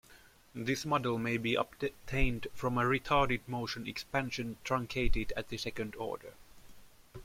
[0.55, 6.33] This model may be obtained from a retarded motion expansion truncated at the second-order.